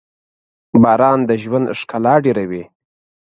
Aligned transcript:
•باران 0.83 1.19
د 1.29 1.31
ژوند 1.43 1.65
ښکلا 1.79 2.15
ډېروي. 2.25 2.63